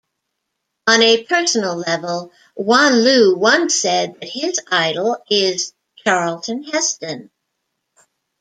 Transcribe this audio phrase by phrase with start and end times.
[0.87, 7.29] On a personal level, Wanloo once said that his idol is Charlton Heston.